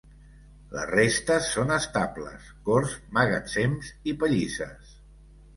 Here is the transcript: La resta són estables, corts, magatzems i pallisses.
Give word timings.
La 0.77 0.85
resta 0.91 1.35
són 1.49 1.75
estables, 1.75 2.49
corts, 2.71 2.97
magatzems 3.19 3.93
i 4.13 4.19
pallisses. 4.25 4.99